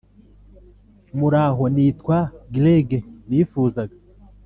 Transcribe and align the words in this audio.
Muraho 1.17 1.63
nitwa 1.73 2.17
Greg 2.55 2.89
Nifuzaga 3.27 3.95